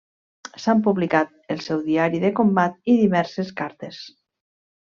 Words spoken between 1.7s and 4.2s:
diari de combat i diverses cartes.